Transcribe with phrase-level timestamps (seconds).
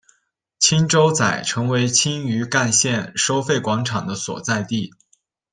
[0.57, 4.91] 青洲仔成为青屿干线收费广场的所在地。